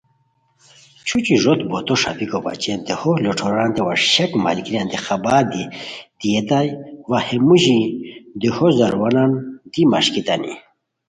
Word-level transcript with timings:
چھوچی 1.05 1.35
ݱوت 1.41 1.59
بوتو 1.69 1.93
ݰاپیکو 2.01 2.39
بچین 2.45 2.79
دیہو 2.87 3.11
لوٹھوروانتین 3.23 3.83
وا 3.85 3.95
شک 4.13 4.31
ملگیریانتے 4.43 4.97
خبر 5.05 5.41
دیئتائے 6.19 6.69
و 7.09 7.11
ا 7.17 7.19
ہے 7.25 7.37
موژی 7.47 7.79
دیہو 8.39 8.67
زاروانان 8.77 9.31
دی 9.71 9.81
مݰکیتانی 9.91 10.53